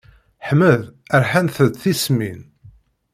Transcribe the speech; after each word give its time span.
Ḥmed 0.47 0.81
rḥant-t 1.21 1.59
tismin. 1.81 2.39